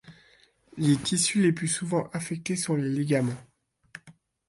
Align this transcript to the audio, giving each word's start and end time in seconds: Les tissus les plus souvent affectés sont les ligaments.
Les 0.77 0.97
tissus 0.97 1.43
les 1.43 1.51
plus 1.53 1.67
souvent 1.67 2.09
affectés 2.11 2.55
sont 2.55 2.73
les 2.75 2.89
ligaments. 2.89 3.37